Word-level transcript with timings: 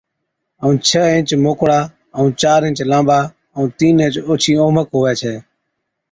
ائُون 0.61 0.75
ڇه 0.87 1.01
اِنچ 1.15 1.27
موڪڙا 1.43 1.79
ائُون 2.17 2.31
چار 2.41 2.59
اِنچ 2.67 2.79
لانٻا 2.89 3.19
ائُون 3.55 3.67
تِين 3.77 3.95
اِنچ 4.03 4.15
اوڇِي 4.27 4.53
اوهمڪ 4.61 4.87
هُوَي 4.95 5.13
ڇَي۔ 5.21 5.33